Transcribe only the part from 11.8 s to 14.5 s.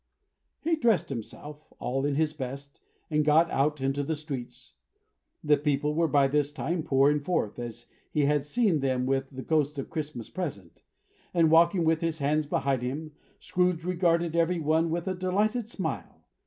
with his hands behind him, Scrooge regarded